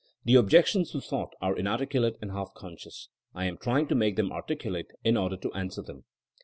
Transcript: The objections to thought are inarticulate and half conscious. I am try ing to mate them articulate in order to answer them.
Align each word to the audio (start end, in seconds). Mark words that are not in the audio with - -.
The 0.25 0.33
objections 0.33 0.89
to 0.93 0.99
thought 0.99 1.35
are 1.41 1.55
inarticulate 1.55 2.17
and 2.23 2.31
half 2.31 2.55
conscious. 2.55 3.09
I 3.35 3.45
am 3.45 3.57
try 3.57 3.81
ing 3.81 3.87
to 3.89 3.93
mate 3.93 4.15
them 4.15 4.31
articulate 4.31 4.87
in 5.03 5.15
order 5.15 5.37
to 5.37 5.53
answer 5.53 5.83
them. 5.83 6.05